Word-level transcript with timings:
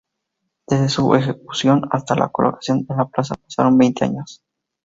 Desde 0.67 0.89
su 0.89 1.13
ejecución 1.13 1.87
hasta 1.91 2.15
la 2.15 2.29
colocación 2.29 2.87
en 2.89 2.97
la 2.97 3.05
plaza 3.05 3.35
pasaron 3.35 3.77
veinte 3.77 4.03
años. 4.03 4.41